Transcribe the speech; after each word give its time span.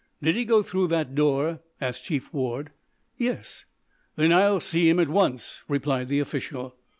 "Did 0.19 0.33
he 0.35 0.45
go 0.45 0.63
through 0.63 0.87
that 0.87 1.13
door?" 1.13 1.59
asked 1.79 2.05
Chief 2.05 2.33
Ward. 2.33 2.71
"Yes." 3.19 3.65
"Then 4.15 4.33
I'll 4.33 4.59
see 4.59 4.89
him 4.89 4.99
at 4.99 5.09
once," 5.09 5.61
replied 5.67 6.07
the 6.07 6.17
official. 6.19 6.75